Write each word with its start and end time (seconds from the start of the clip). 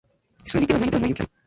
Es 0.43 0.55
un 0.55 0.61
líquido 0.61 0.79
muy 0.79 0.87
inflamable. 0.87 1.27